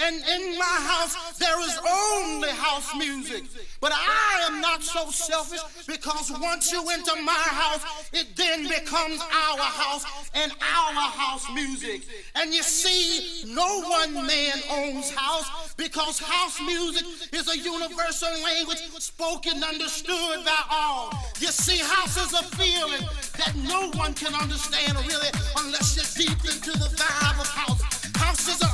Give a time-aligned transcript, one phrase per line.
[0.00, 3.44] And in my house, there is only house music.
[3.80, 9.20] But I am not so selfish because once you enter my house, it then becomes
[9.20, 12.02] our house and our house music.
[12.36, 18.78] And you see, no one man owns house because house music is a universal language
[18.98, 21.12] spoken, understood by all.
[21.40, 23.06] You see, house is a feeling
[23.38, 27.97] that no one can understand really unless you're deep into the vibe of house.
[28.18, 28.68] House is an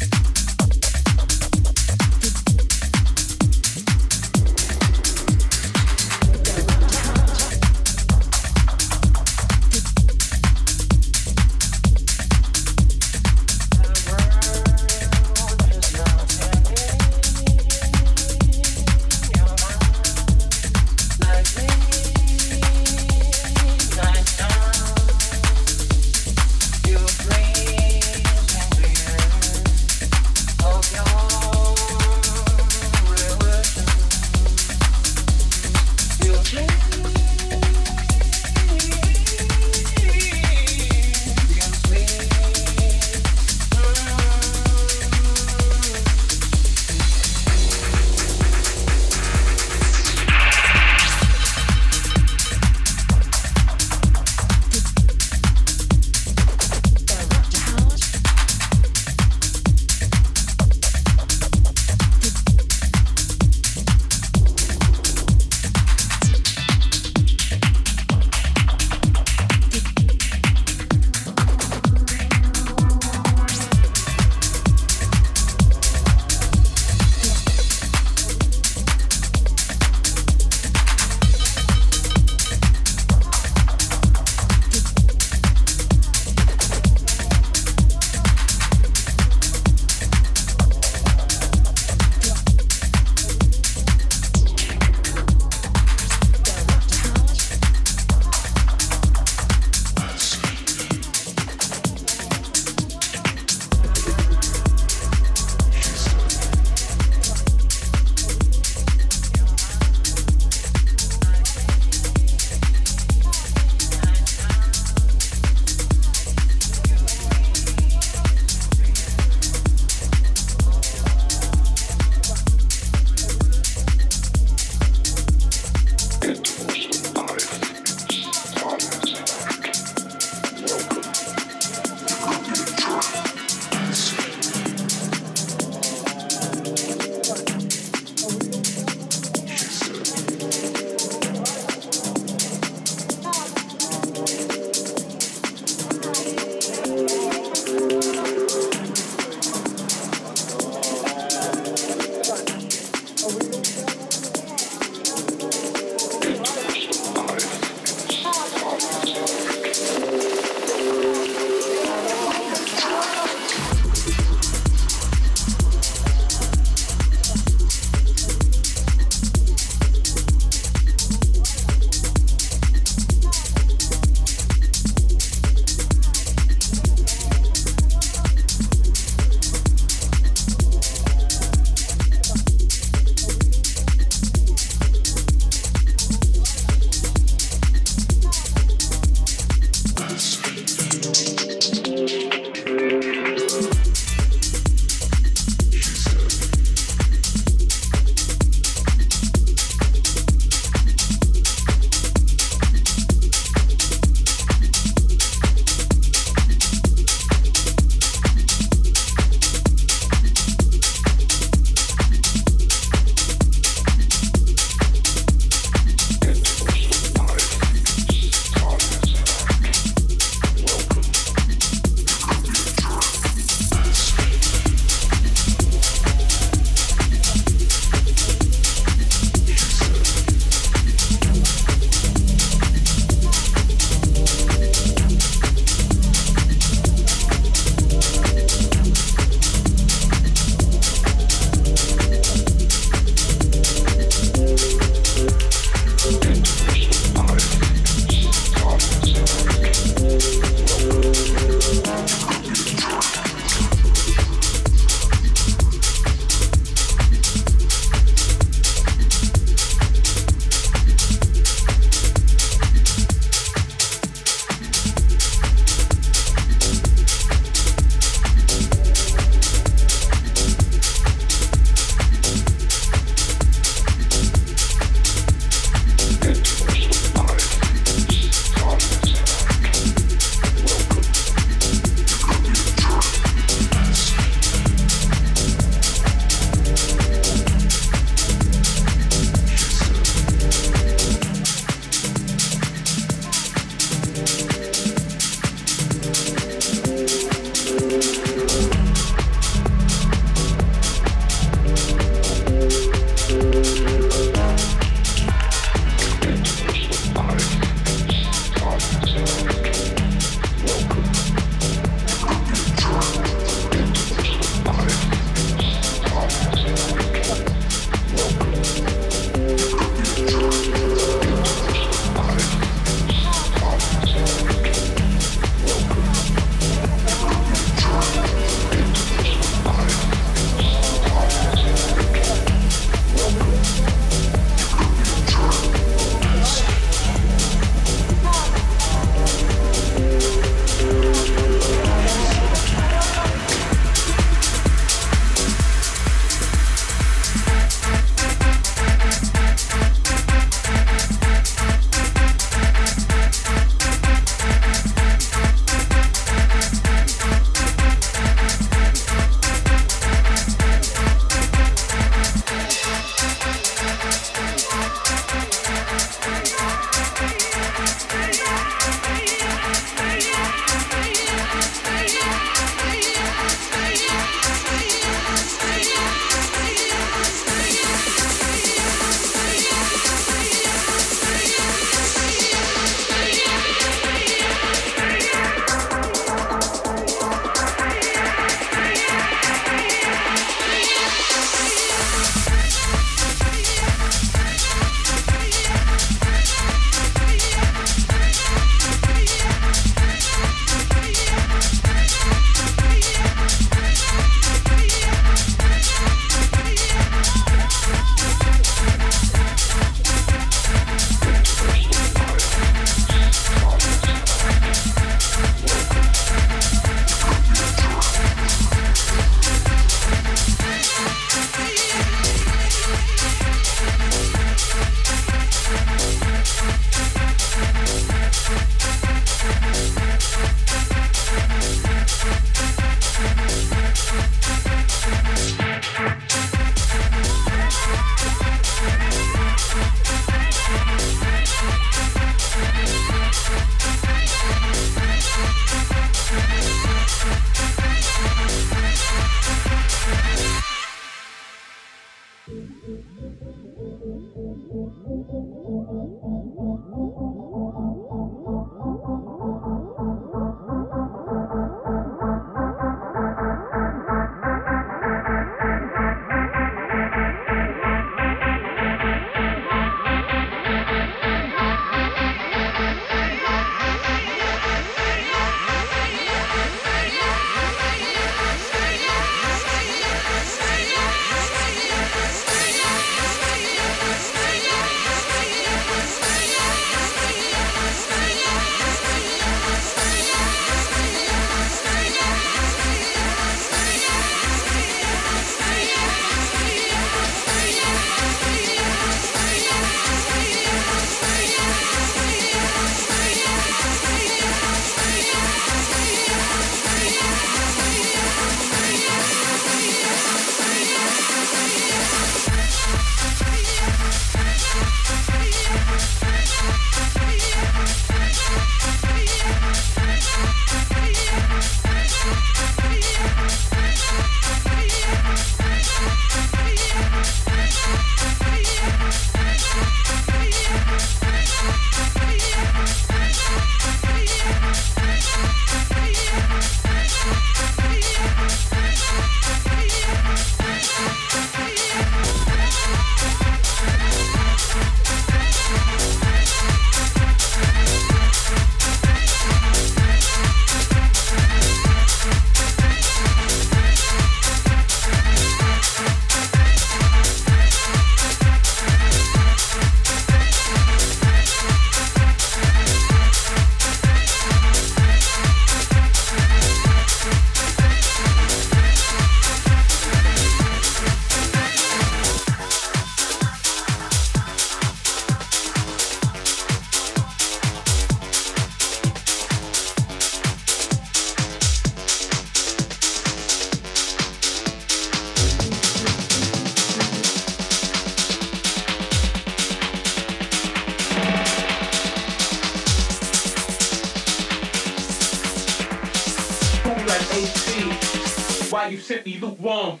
[598.90, 600.00] You simply lukewarm?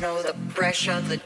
[0.00, 1.20] you know, the pressure, the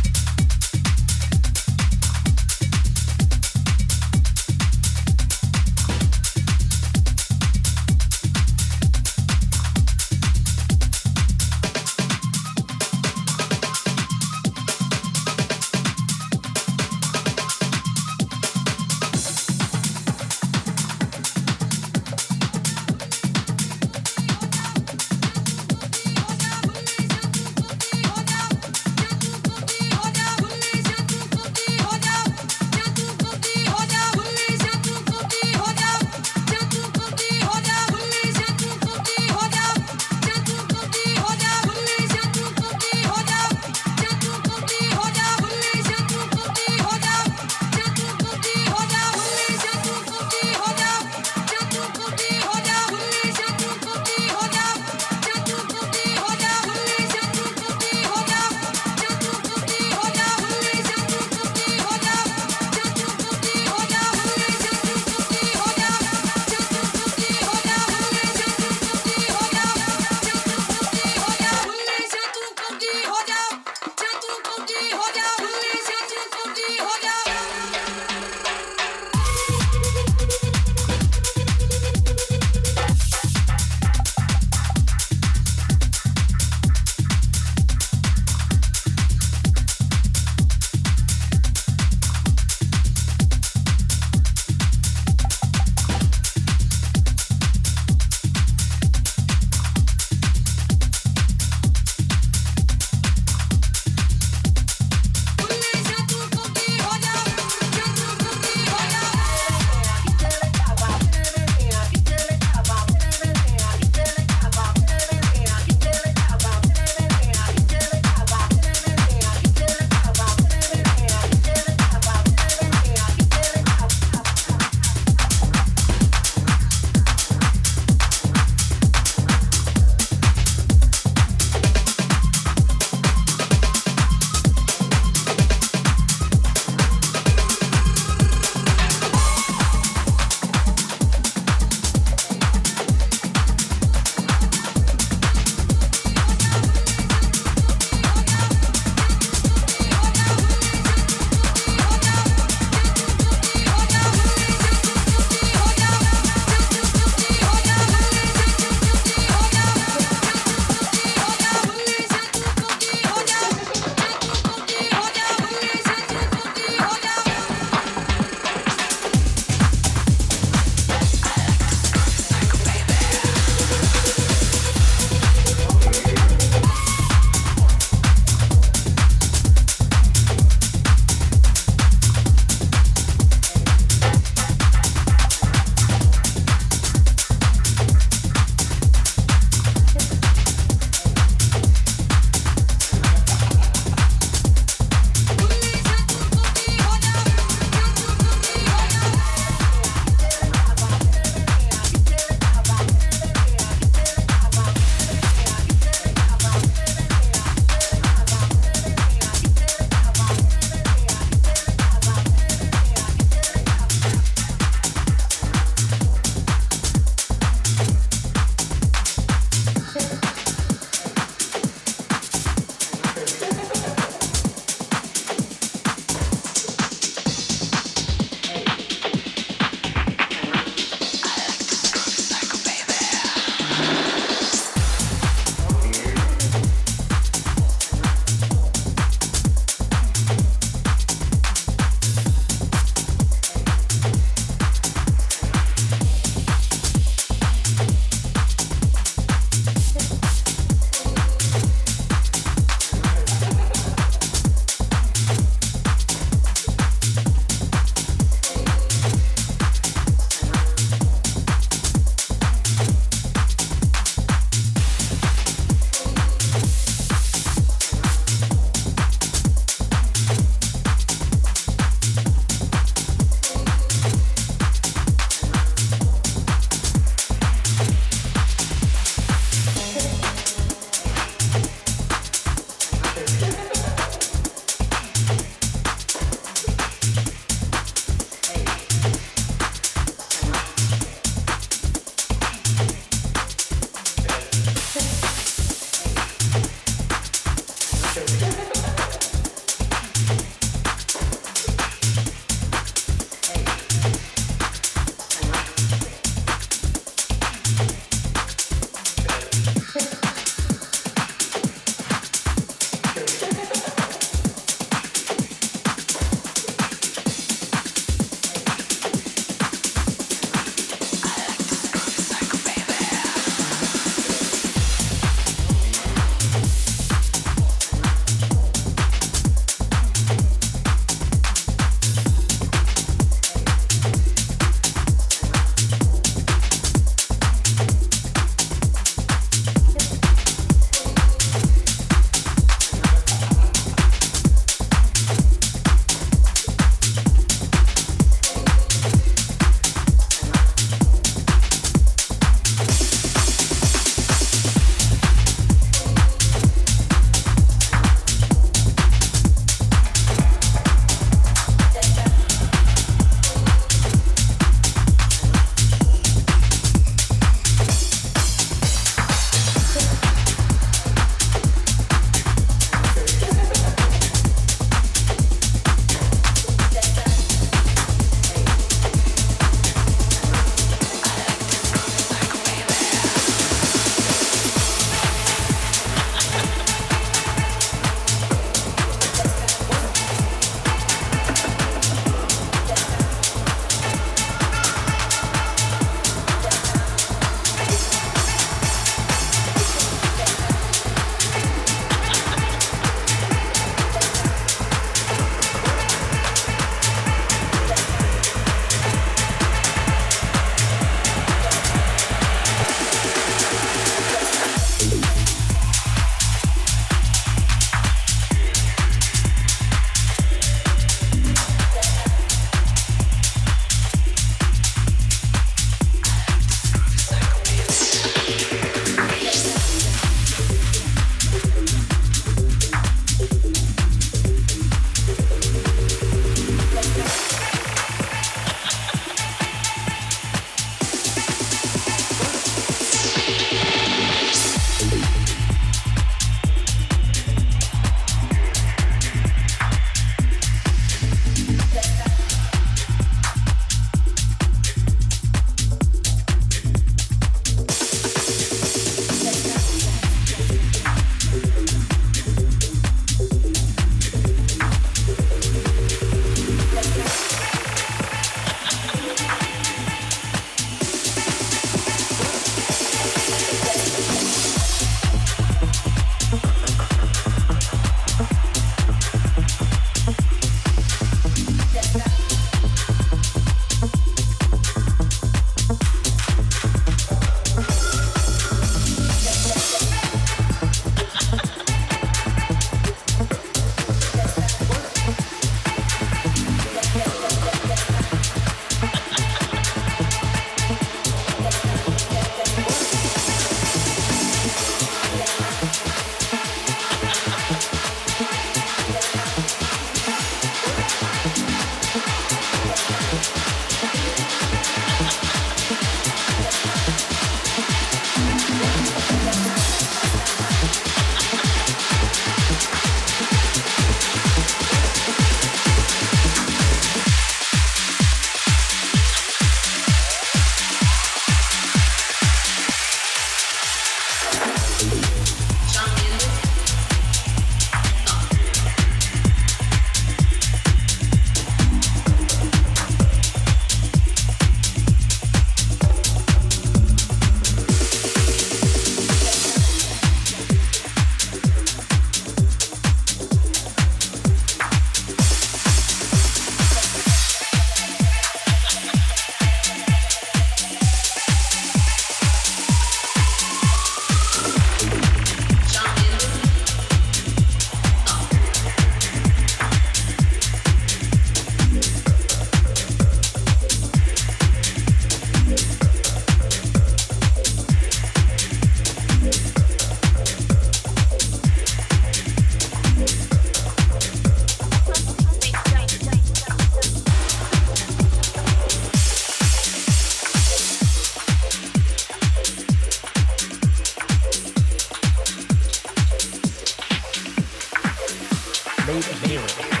[599.11, 599.25] made
[599.57, 600.00] a.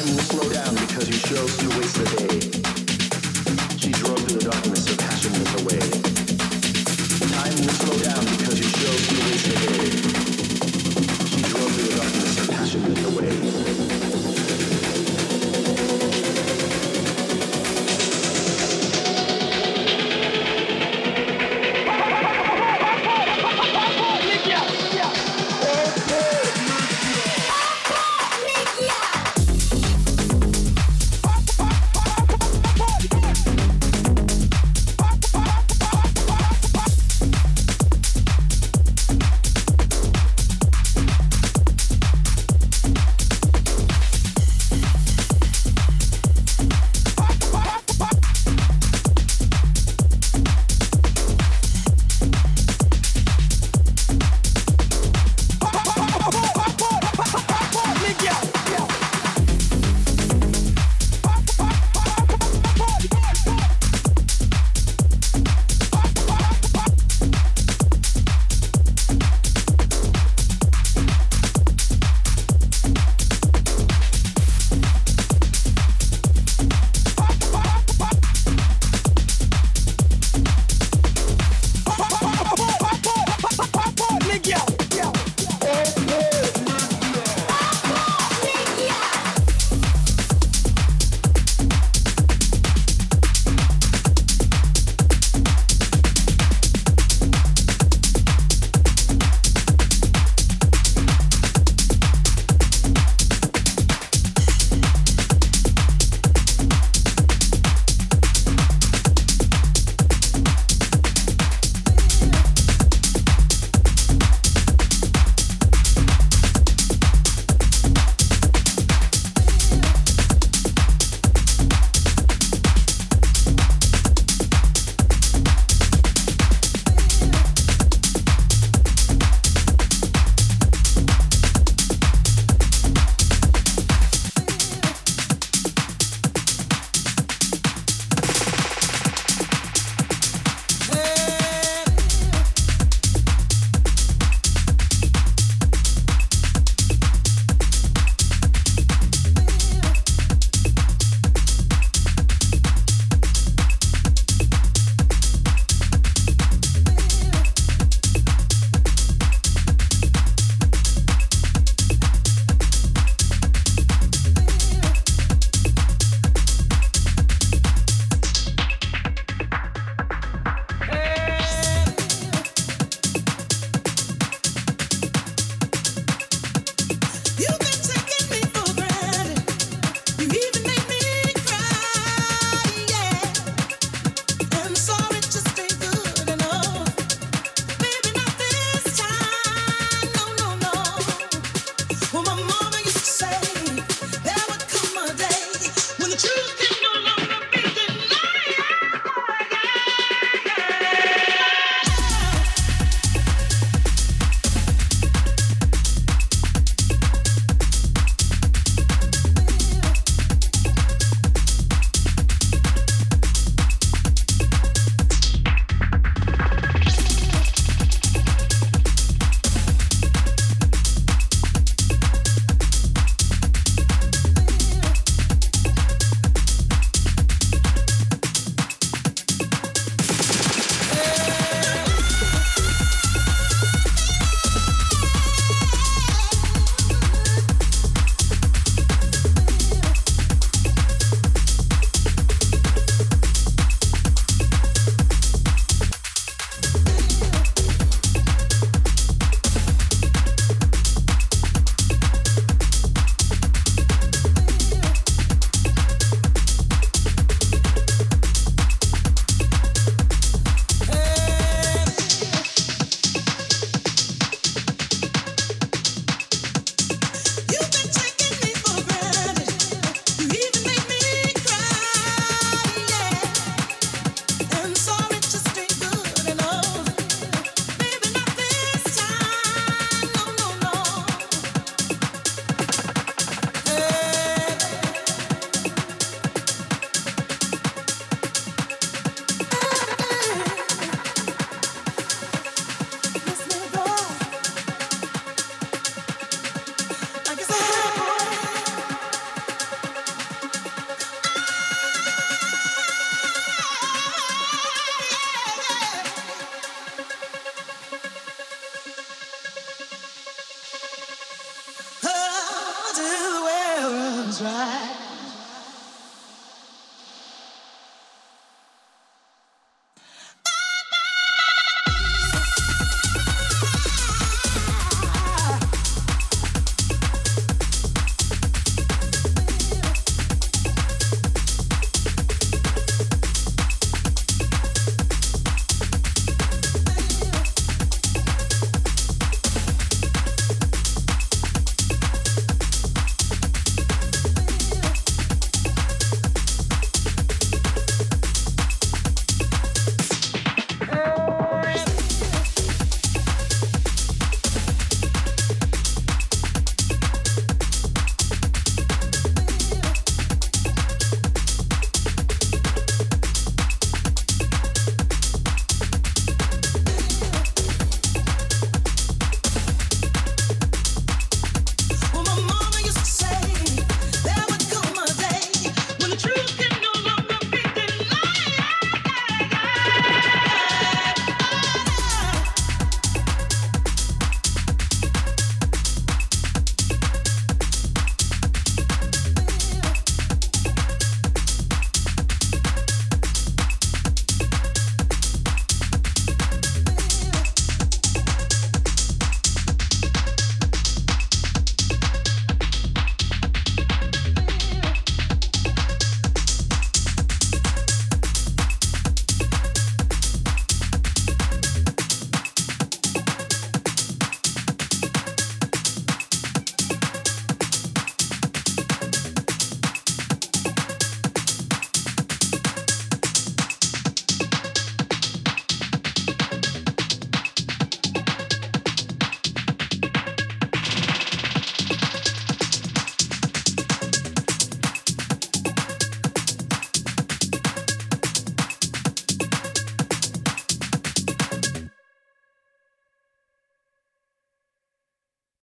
[0.00, 2.49] time will slow down because you chose to waste the day.